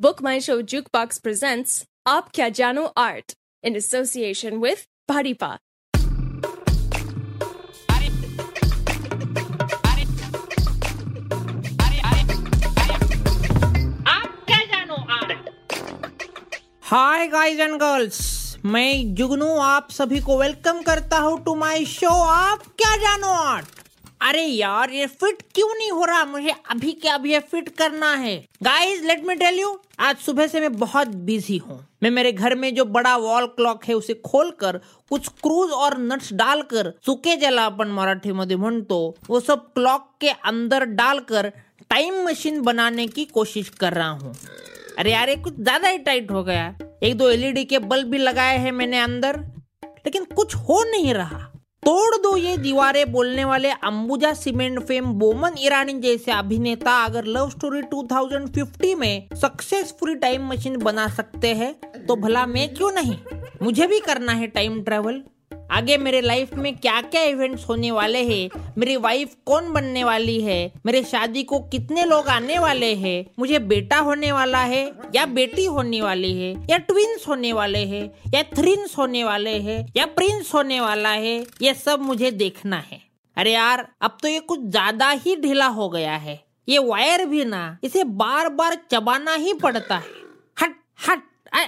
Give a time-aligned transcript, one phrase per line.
[0.00, 5.58] Book My Show Jukebox presents Aap Kya Jano Art in association with Bharipa.
[16.84, 18.18] Hi guys and girls
[18.64, 23.83] मैं जुगनू आप सभी को welcome करता हूँ टू माय शो आप क्या जानो आर्ट
[24.20, 26.24] अरे यार, ये फिट क्यों नहीं हो रहा?
[26.24, 30.46] मुझे अभी के अभी ये फिट करना है। Guys let me tell you आज सुबह
[30.46, 34.14] से मैं बहुत बिज़ी हूँ। मैं मेरे घर में जो बड़ा वॉल क्लॉक है, उसे
[34.16, 40.10] खोलकर, कुछ क्रूज और नट्स डालकर सुके जला अपन मराठी मध्ये म्हणतो वो सब क्लॉक
[40.20, 41.52] के अंदर डालकर
[41.90, 44.34] टाइम मशीन बनाने की कोशिश कर रहा हूँ।
[44.98, 48.18] अरे यार, ये कुछ ज़्यादा ही टाइट हो गया। एक दो एलईडी के बल्ब भी
[48.18, 49.40] लगाए हैं मैंने अंदर,
[50.06, 51.50] लेकिन कुछ हो नहीं रहा।
[51.86, 57.50] तोड़ दो ये दीवारें, बोलने वाले अंबुजा, सीमेंट, फेम, बोमन, ईरानी जैसे अभिनेता अगर लव
[57.50, 61.74] स्टोरी 2050 में सक्सेसफुल टाइम मशीन बना सकते हैं
[62.06, 63.16] तो भला मैं क्यों नहीं?
[63.62, 65.22] मुझे भी करना है टाइम ट्रेवल
[65.74, 68.72] आगे मेरे लाइफ में क्या क्या इवेंट्स होने वाले हैं?
[68.78, 70.72] मेरी वाइफ कौन बनने वाली है?
[70.86, 73.26] मेरे शादी को कितने लोग आने वाले हैं?
[73.38, 76.66] मुझे बेटा होने वाला है या बेटी होने वाली है?
[76.70, 78.30] या ट्विंस होने वाले हैं?
[78.34, 79.92] या थ्रिंस होने वाले हैं?
[79.96, 81.46] या प्रिंस होने वाला है?
[81.62, 83.00] ये सब मुझे देखना है।
[83.36, 87.44] अरे यार अब तो ये कुछ ज़्यादा ही ढीला हो गया है। ये वायर भी
[87.44, 90.08] ना इसे बार बार चबाना ही पड़ता है।
[90.62, 90.74] हट
[91.08, 91.22] हट
[91.54, 91.64] आ, आ,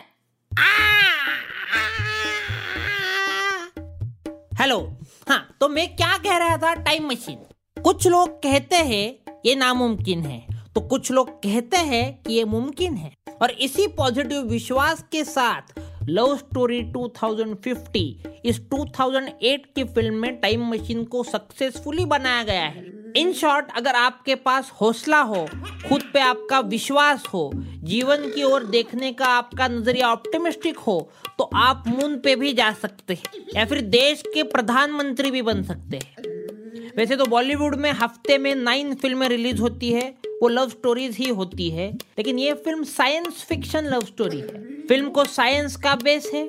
[4.61, 4.97] हेलो
[5.29, 6.75] हाँ तो मैं क्या कह रहा था?
[6.75, 12.35] टाइम मशीन कुछ लोग कहते हैं, ये नामुमकिन है। तो कुछ लोग कहते हैं कि
[12.35, 13.13] ये मुमकिन है।
[13.43, 20.67] और इसी पॉजिटिव विश्वास के साथ लव स्टोरी 2050 इस 2008 की फ़िल्म में टाइम
[20.69, 25.47] मशीन को सक्सेसफुली बनाया गया है। इन शॉर्ट अगर आपके पास हौसला हो,
[25.89, 27.51] खुद पे आपका विश्वास हो,
[27.85, 30.99] जीवन की ओर देखने का आपका नज़रिया ऑप्टिमिस्टिक हो
[31.39, 35.63] तो आप मून पे भी जा सकते हैं। या फिर देश के प्रधानमंत्री भी बन
[35.63, 40.09] सकते हैं। वैसे तो बॉलीवुड में हफ़्ते में नाइन फ़िल्में रिलीज़ होती है,
[40.43, 45.11] वो लव स्टोरीज ही होती है। लेकिन ये film science fiction love story है। फ़िल्म
[45.11, 46.47] को साइंस का बेस है,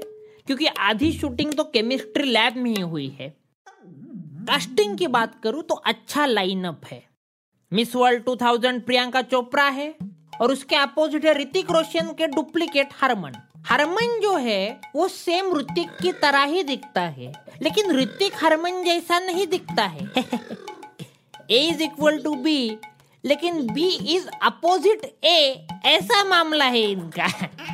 [0.48, 3.36] क्योंकि आधी शूटिंग तो केमिस्ट्री लैब में ही हुई है।
[4.48, 7.04] कास्टिंग की बात करूँ तो अच्छा लाइनअप है।
[7.72, 9.96] मिस वर्ल्ड 2000 प्रियंका चोपड़ा है
[10.42, 13.34] और उसके अपोजिट है ऋतिक रोशन के डुप्लीकेट हरमन।
[13.68, 17.32] हरमन जो है, वो सेम ऋतिक की तरह ही दिखता है,
[17.62, 20.10] लेकिन ऋतिक हरमन जैसा नहीं दिखता है।
[21.52, 22.78] A is equal to B
[23.24, 27.28] लेकिन बी इज़ अपोजिट ए ऐसा मामला है इनका।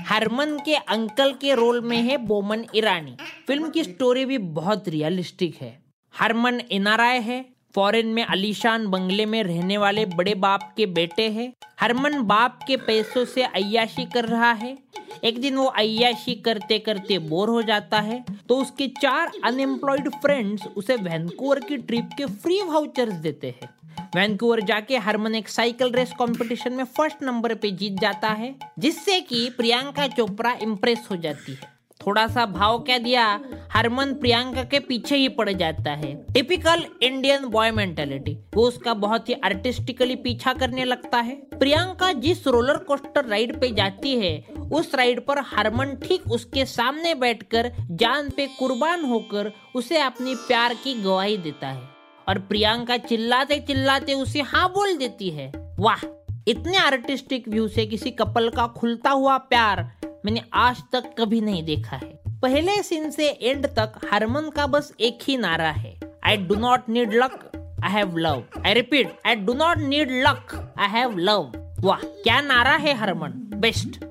[0.08, 3.16] हरमन के अंकल के रोल में है बोमन ईरानी।
[3.48, 5.83] फ़िल्म की स्टोरी भी बहुत रियलिस्टिक है।
[6.14, 11.52] हरमन एनआरआई है, फॉरेन में अलीशान बंगले में रहने वाले बड़े बाप के बेटे हैं।
[11.80, 14.78] हरमन बाप के पैसों से अयाशी कर रहा है।
[15.24, 20.68] एक दिन वो अयाशी करते करते बोर हो जाता है तो उसके चार अनएम्प्लॉयड फ्रेंड्स
[20.68, 23.70] उसे वैंकूवर की ट्रिप के फ्री वाउचर्स देते हैं।
[24.16, 29.20] वैंकूवर जाके हरमन एक साइकिल रेस कंपटीशन में फ़र्स्ट नंबर पे जीत जाता है, जिससे
[29.22, 31.73] कि प्रियंका चोपड़ा इम्प्रेस हो जाती है।
[32.08, 33.40] थोड़ा सा भाव क्या दिया?
[33.72, 39.30] हरमन प्रियंका के पीछे ही पड़ जाता है। टिपिकल इंडियन बॉय मेंटेलिटी वो उसका बहुत
[39.30, 44.96] ही आर्टिस्टिकली पीछा करने लगता है। प्रियंका जिस रोलर कोस्टर राइड पे जाती है, उस
[44.96, 50.94] राइड पर हरमन ठीक उसके सामने बैठकर जान पे कुर्बान होकर उसे अपनी प्यार की
[50.94, 51.82] गवाही देता है।
[52.30, 56.06] और प्रियंका चिल्लाते चिल्लाते उसे हाँ बोल देती है। वाह,
[56.48, 59.80] इतने आर्टिस्टिक व्यू से किसी कपल का खुलता हुआ प्यार
[60.26, 62.08] मैंने आज तक कभी नहीं देखा है।
[62.42, 66.90] पहले सीन से एंड तक हरमन का बस एक ही नारा है। I do not
[66.90, 67.40] need luck
[67.84, 72.40] I have love I repeat I do not need luck I have love वाह, क्या
[72.42, 73.32] नारा है हरमन?
[73.56, 74.04] बेस्ट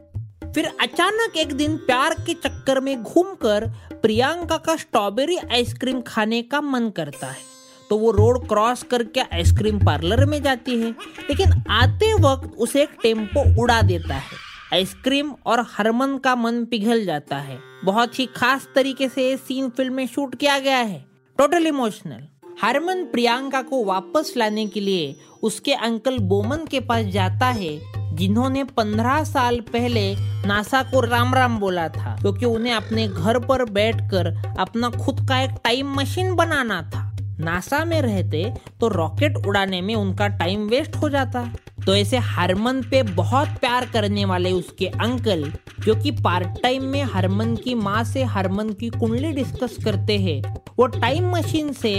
[0.45, 3.67] फिर अचानक एक दिन प्यार के चक्कर में घूमकर
[4.03, 7.51] प्रियंका का स्ट्रॉबेरी आइसक्रीम खाने का मन करता है।
[7.91, 10.91] तो वो रोड क्रॉस करके आइसक्रीम पार्लर में जाती है,
[11.31, 17.05] लेकिन आते वक्त उसे एक टेंपो उड़ा देता है। आइसक्रीम और हरमन का मन पिघल
[17.05, 21.05] जाता है। बहुत ही खास तरीके से ये सीन फ़िल्म में शूट किया गया है।
[21.39, 22.27] टोटल इमोशनल
[22.63, 27.79] हरमन प्रियंका को वापस लाने के लिए उसके अंकल बोमन के पास जाता है,
[28.17, 30.15] जिन्होंने पंद्रह साल पहले
[30.47, 35.41] नासा को राम राम बोला था, क्योंकि उन्हें अपने घर पर बैठकर अपना खुद का
[35.41, 37.09] एक टाइम मशीन बनाना था।
[37.41, 38.45] नासा में रहते
[38.81, 41.51] तो रॉकेट उड़ाने में उनका टाइम वेस्ट हो जाता।
[41.87, 47.03] तो ऐसे हरमन पे बहुत प्यार करने वाले उसके अंकल, जो कि पार्ट टाइम में
[47.05, 50.43] हरमन की माँ से हरमन की कुंडली डिस्कस करते हैं।
[50.79, 51.95] वो टाइम मशीन से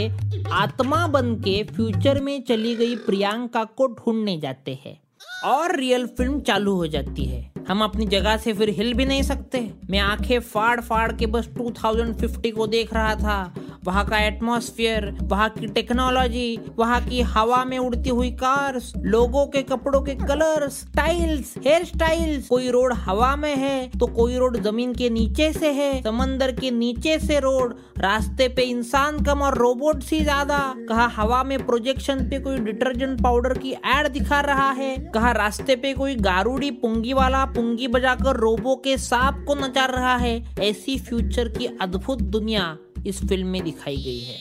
[0.52, 5.00] आत्मा बन के फ्यूचर में चली गई प्रियंका को ढूँढने जाते हैं।
[5.46, 9.22] और रियल फ़िल्म चालू हो जाती है। हम अपनी जगह से फिर हिल भी नहीं
[9.24, 9.60] सकते।
[9.90, 13.54] मैं आँखें फाड़ फाड़ के बस 2050 को देख रहा था।
[13.86, 19.62] वहाँ का एटमॉस्फेयर वहाँ की टेक्नोलॉजी वहाँ की हवा में उड़ती हुई कार्स लोगों के
[19.64, 24.94] कपड़ों के कलर्स स्टाइल्स हेयर स्टाइल्स कोई रोड हवा में है तो कोई रोड ज़मीन
[24.96, 30.04] के नीचे से है। समंदर के नीचे से रोड रास्ते पे इंसान कम और रोबोट
[30.12, 34.96] ही ज़्यादा। कहा हवा में प्रोजेक्शन पे कोई डिटर्जेंट पाउडर की एड दिखा रहा है,
[35.10, 40.16] कहा रास्ते पे कोई गारूडी पुंगी वाला पुंगी बजाकर रोबो के सांप को नचा रहा
[40.18, 42.78] है, ऐसी फ्यूचर की अद्भुत दुनिया
[43.08, 44.38] इस फ़िल्म में दिखाई गई है।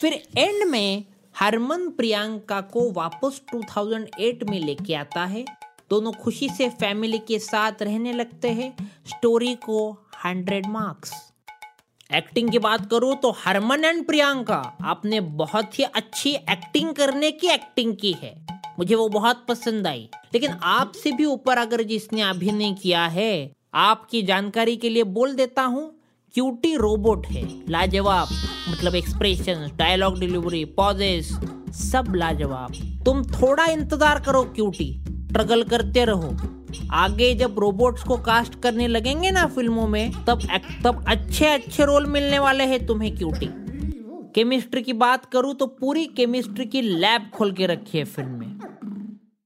[0.00, 1.04] फिर एंड में
[1.34, 5.44] हरमन प्रियंका को वापस 2008 में लेके आता है।
[5.90, 8.74] दोनों खुशी से फैमिली के साथ रहने लगते हैं।
[9.06, 9.78] स्टोरी को
[10.24, 11.12] 100 मार्क्स
[12.10, 17.46] एक्टिंग की बात करूँ तो हरमन एंड प्रियंका आपने बहुत ही अच्छी एक्टिंग करने की
[17.46, 18.34] एक्टिंग की है।
[18.78, 24.22] मुझे वो बहुत पसंद आई। लेकिन आपसे भी ऊपर अगर जिसने अभिनय किया है, आपकी
[24.22, 25.90] जानकारी के लिए बोल देता हूँ,
[26.34, 28.28] क्यूटी रोबोट है। लाजवाब
[28.70, 31.32] मतलब एक्सप्रेशन डायलॉग डिलीवरी पॉजेस
[31.82, 32.72] सब लाजवाब।
[33.04, 36.36] तुम थोड़ा इंतज़ार करो क्यूटी स्ट्रगल करते रहो।
[36.92, 40.40] आगे जब रोबोट्स को कास्ट करने लगेंगे ना फ़िल्मों में, तब
[40.84, 43.48] तब अच्छे अच्छे रोल मिलने वाले हैं तुम्हें क्यूटी।
[44.34, 48.53] केमिस्ट्री की बात करूँ तो पूरी केमिस्ट्री की लैब खोल के रखी है फ़िल्म में।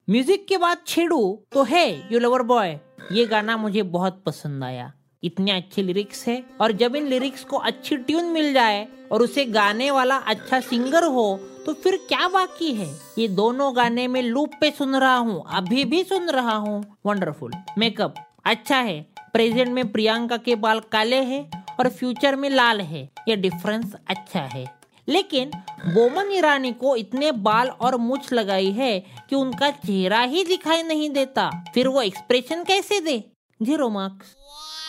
[0.09, 1.19] म्यूज़िक के बाद छेड़ू
[1.53, 2.69] तो है यू लवर बॉय
[3.13, 7.57] ये गाना मुझे बहुत पसंद आया। इतने अच्छे लिरिक्स है और जब इन लिरिक्स को
[7.59, 11.27] अच्छी ट्यून मिल जाए और उसे गाने वाला अच्छा सिंगर हो
[11.67, 12.89] तो फिर क्या बाकी है?
[13.19, 17.53] ये दोनों गाने में लूप पे सुन रहा हूँ, अभी भी सुन रहा हूँ। वंडरफुल
[17.79, 18.15] मेकअप
[18.47, 19.01] अच्छा है।
[19.33, 24.41] प्रेजेंट में प्रियंका के बाल काले हैं और फ्यूचर में लाल है। ये डिफरेंस अच्छा
[24.45, 24.65] है।
[25.09, 25.51] लेकिन
[25.87, 28.99] बोमन ईरानी को इतने बाल और मुछ लगाई है
[29.31, 33.23] कि उनका चेहरा ही दिखाई नहीं देता। फिर वो एक्सप्रेशन कैसे दे?
[33.61, 34.37] ज़ीरो मार्क्स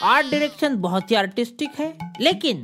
[0.03, 2.63] आर्ट डायरेक्शन बहुत ही आर्टिस्टिक है, लेकिन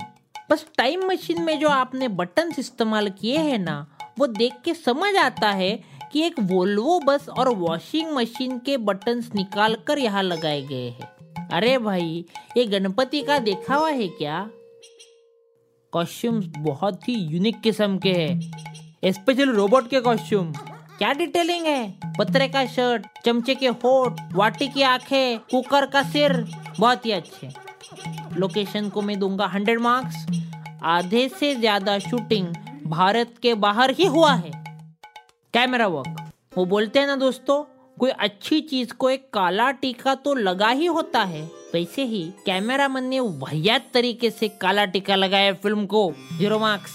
[0.52, 3.86] बस टाइम मशीन में जो आपने बटन इस्तेमाल किए हैं ना,
[4.20, 5.72] वो देख के समझ आता है
[6.12, 11.48] कि एक वोल्वो बस और वॉशिंग मशीन के बटन निकाल कर यहाँ लगाए गए हैं।
[11.50, 12.26] अरे भाई,
[12.58, 14.50] ये गणपति का देखा हुआ है क्या?
[15.96, 20.52] कॉस्ट्यूम्स बहुत ही यूनिक किस्म के हैं। स्पेशल रोबोट के कॉस्ट्यूम।
[20.98, 22.16] क्या डिटेलिंग है?
[22.20, 26.34] पत्रे का शर्ट, चमचे के होठ, वाटी की आँखें, कुकर का सिर,
[26.80, 27.50] बहुत ही अच्छे।
[28.38, 30.26] लोकेशन को मैं दूँगा हंड्रेड मार्क्स
[30.84, 32.48] आधे से ज़्यादा शूटिंग
[32.88, 34.52] भारत के बाहर ही हुआ है।
[35.54, 37.64] कैमरा वर्क वो बोलते हैं ना दोस्तों,
[37.98, 42.88] कोई अच्छी चीज़ को एक काला टीका तो लगा ही होता है। वैसे ही कैमरा
[42.88, 46.92] मैन ने वहियात तरीके से काला टीका लगाया फ़िल्म को। ज़ीरो मार्क्स,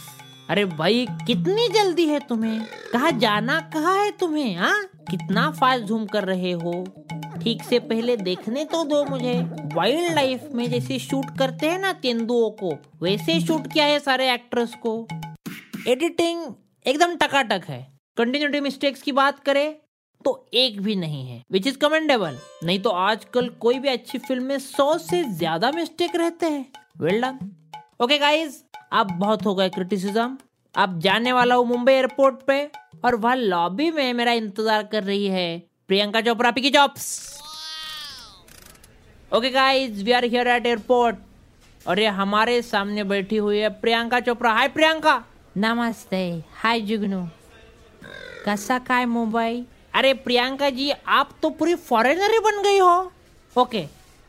[0.50, 2.62] अरे भाई, कितनी जल्दी है तुम्हें?
[2.92, 4.82] कहा जाना, कहा है तुम्हें हाँ?
[5.10, 6.72] कितना फास्ट झूम कर रहे हो?
[7.42, 9.34] ठीक से पहले देखने तो दो मुझे।
[9.74, 14.32] वाइल्ड लाइफ में जैसे शूट करते हैं ना तेंदुओं को, वैसे शूट किया है सारे
[14.32, 15.06] एक्ट्रेस को।
[15.88, 16.44] एडिटिंग
[16.86, 17.82] एकदम टकाटक है।
[18.16, 19.74] कंटिन्यूटी मिस्टेक्स की बात करें
[20.20, 24.44] तो एक भी नहीं है विच इज़ कमेंडेबल नहीं तो आजकल कोई भी अच्छी फ़िल्म
[24.44, 26.66] में सौ से ज़्यादा मिस्टेक रहते हैं।
[27.00, 27.38] वेल डन
[28.02, 28.56] ओके गाइज़
[28.92, 30.36] अब बहुत हो गए क्रिटिसिज्म
[30.74, 32.64] अब जाने वाला हूँ मुंबई एयरपोर्ट पे,
[33.04, 35.58] और वह लॉबी में मेरा इंतज़ार कर रही है
[35.88, 37.08] Priyanka Chopra Piggy Chops
[39.32, 41.16] okay guys we are here at airport
[41.86, 44.52] और ये हमारे सामने बैठी हुई है प्रियंका चोपड़ा.
[44.52, 45.22] हाय प्रियंका.
[45.56, 46.22] नमस्ते.
[46.54, 47.26] हाय जुगनू.
[48.44, 49.64] कैसा काय मुंबई?
[49.94, 53.10] अरे प्रियंका जी आप तो पूरी फॉरेनर ही बन गई हो।
[53.56, 53.84] ओके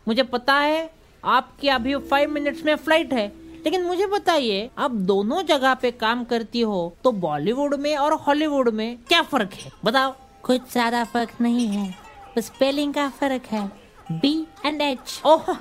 [0.08, 0.89] मुझे पता है
[1.24, 3.27] आपकी अभी फाइव मिनट्स में फ़्लाइट है।
[3.63, 8.70] लेकिन मुझे बताइए आप दोनों जगह पे काम करती हो तो बॉलीवुड में और हॉलीवुड
[8.70, 9.72] में क्या फ़र्क है?
[9.86, 11.89] बताओ। कुछ ज़्यादा फ़र्क नहीं है।
[12.38, 13.65] बस स्पेलिंग का फ़र्क है।
[14.12, 14.34] बी
[14.65, 15.56] एंड एच ओह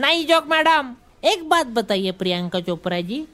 [0.00, 3.26] नहीं जोक मैडम एक बात बताइए प्रियंका चोपड़ा जी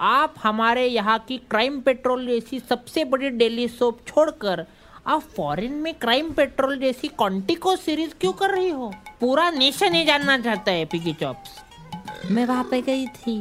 [0.00, 4.64] आप हमारे यहाँ की क्राइम पेट्रोल जैसी सबसे बड़ी डेली सोप छोड़कर
[5.06, 8.92] आप फॉरेन में क्राइम पेट्रोल जैसी कॉन्टिको सीरीज़ क्यों कर रही हो?
[9.20, 13.38] पूरा नेशन ही जानना चाहता है पिकी चॉप्स मैं वहाँ पे गई थी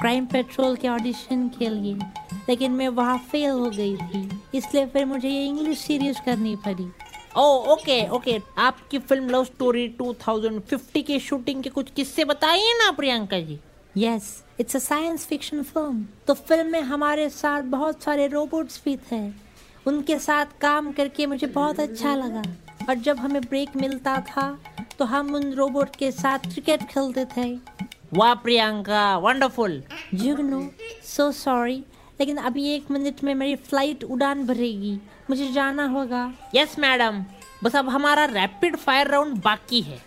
[0.00, 1.94] क्राइम पेट्रोल के ऑडिशन के लिए
[2.48, 6.88] लेकिन मैं वहाँ फेल हो गई थी इसलिए फिर मुझे ये इंग्लिश सीरीज़ करनी पड़ी।
[7.36, 12.90] ओ ओके ओके आपकी फ़िल्म लव स्टोरी 2050 की शूटिंग के कुछ किस्से बताइए ना
[12.90, 13.58] Priyanka ji.
[13.98, 14.24] Yes
[14.60, 19.20] it's a science fiction film तो फ़िल्म में हमारे साथ बहुत सारे रोबोट्स भी थे।
[19.86, 22.42] उनके साथ काम करके मुझे बहुत अच्छा लगा।
[22.88, 24.46] और जब हमें ब्रेक मिलता था
[24.98, 27.52] तो हम उन रोबोट के साथ क्रिकेट खेलते थे।
[28.14, 29.82] वाह प्रियंका वंडरफुल
[30.14, 30.62] जुगनू
[31.06, 31.82] सो सॉरी
[32.20, 34.98] लेकिन अभी एक मिनट में मेरी फ़्लाइट उड़ान भरेगी।
[35.30, 37.24] मुझे जाना होगा। यस मैडम
[37.64, 39.98] बस अब हमारा रैपिड फायर राउंड बाकी है।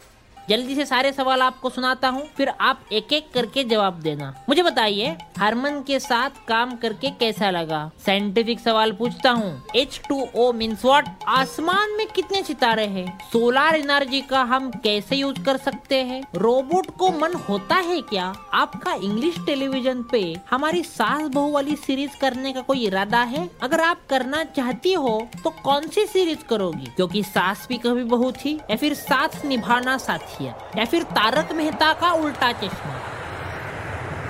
[0.50, 4.64] जल्दी से सारे सवाल आपको सुनाता हूँ, फिर आप एक एक करके जवाब देना। मुझे
[4.64, 7.80] बताइए, हरमन के साथ काम करके कैसा लगा?
[8.06, 13.18] साइंटिफिक सवाल पूछता हूँ। H two O means what आसमान में कितने सितारे हैं?
[13.32, 16.22] सोलार एनर्जी का हम कैसे यूज़ कर सकते हैं?
[16.36, 18.34] रोबोट को मन होता है क्या?
[18.54, 23.50] आपका इंग्लिश टेलीविज़न पे हमारी सास बहू वाली सीरीज़ करने का कोई इरादा है?
[23.62, 26.92] अगर आप करना चाहती हो तो कौन सी सीरीज़ करोगी?
[26.96, 30.38] क्योंकि सास भी कभी बहू थी, या फिर साथ निभाना साथी?
[30.40, 33.00] किया। या फिर तारक मेहता का उल्टा चश्मा।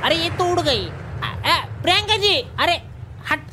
[0.04, 0.90] अरे, ये तो उड़ गई।
[1.82, 2.74] प्रियंका जी, अरे,
[3.30, 3.48] हट।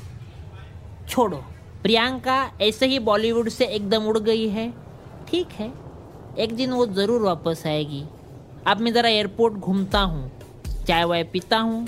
[1.09, 1.37] छोड़ो।
[1.83, 4.73] प्रियंका ऐसे ही बॉलीवुड से एकदम उड़ गई है।
[5.29, 5.73] ठीक है।
[6.39, 8.03] एक दिन वो ज़रूर वापस आएगी।
[8.67, 10.31] अब मैं ज़रा एयरपोर्ट घूमता हूँ।
[10.87, 11.87] चाय वाय पीता हूँ।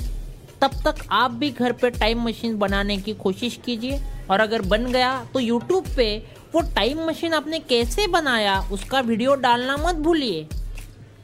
[0.61, 4.87] तब तक आप भी घर पे टाइम मशीन बनाने की कोशिश कीजिए। और अगर बन
[4.87, 6.07] गया तो यूट्यूब पे
[6.55, 10.47] वो टाइम मशीन आपने कैसे बनाया उसका वीडियो डालना मत भूलिए।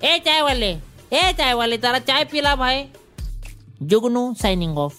[0.04, 0.70] ए चाय वाले
[1.18, 2.84] ए चाय वाले तारा चाय पिला भाई
[3.92, 4.98] जुगनू साइनिंग ऑफ़